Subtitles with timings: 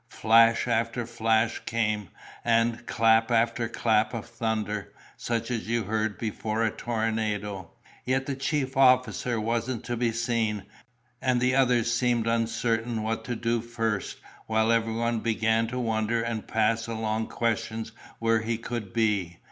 [0.09, 2.09] Flash after flash came,
[2.43, 8.75] and clap after clap of thunder, such as you hear before a tornado—yet the chief
[8.75, 10.63] officer wasn't to be seen,
[11.21, 14.17] and the others seemed uncertain what to do first;
[14.47, 19.37] while everyone began to wonder and pass along questions where he could be.